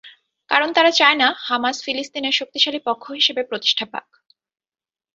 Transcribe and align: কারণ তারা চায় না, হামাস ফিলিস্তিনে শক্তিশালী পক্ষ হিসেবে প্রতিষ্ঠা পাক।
কারণ 0.49 0.69
তারা 0.73 0.91
চায় 0.91 1.15
না, 1.15 1.27
হামাস 1.39 1.77
ফিলিস্তিনে 1.83 2.31
শক্তিশালী 2.31 2.79
পক্ষ 2.85 3.03
হিসেবে 3.11 3.41
প্রতিষ্ঠা 3.43 3.85
পাক। 3.85 4.07